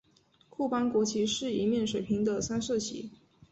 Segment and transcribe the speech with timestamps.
[0.49, 3.11] 库班国旗是一面水平的三色旗。